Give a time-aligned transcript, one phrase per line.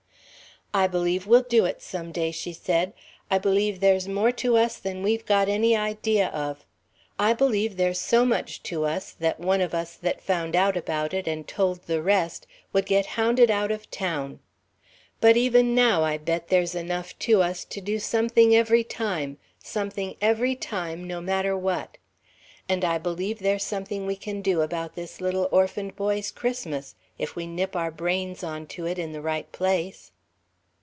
[0.73, 2.93] "I believe we'll do it some day," she said.
[3.29, 6.63] "I believe there's more to us than we've got any idea of.
[7.19, 11.13] I believe there's so much to us that one of us that found out about
[11.13, 14.39] it and told the rest would get hounded out of town.
[15.19, 20.15] But even now, I bet there's enough to us to do something every time something
[20.21, 21.97] every time, no matter what.
[22.69, 27.35] And I believe there's something we can do about this little orphaned boy's Christmas, if
[27.35, 30.13] we nip our brains on to it in the right place."